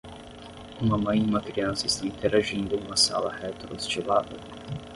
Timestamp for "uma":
0.81-0.97, 1.23-1.39, 2.79-2.97